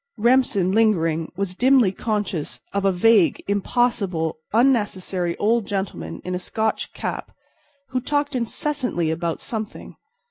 [0.17, 6.91] Remsen, lingering, was dimly conscious of a vague, impossible, unnecessary old gentleman in a Scotch
[6.91, 7.31] cap
[7.89, 9.95] who talked incessantly about something.